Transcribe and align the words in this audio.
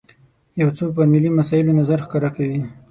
یو 0.61 0.69
څوک 0.77 0.89
پر 0.97 1.05
ملي 1.13 1.29
مسایلو 1.39 1.77
نظر 1.79 1.97
ښکاره 2.05 2.29
کوي. 2.35 2.59